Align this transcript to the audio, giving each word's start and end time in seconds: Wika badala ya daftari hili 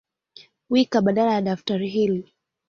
Wika 0.69 1.01
badala 1.01 1.33
ya 1.33 1.41
daftari 1.41 1.87
hili 1.89 2.33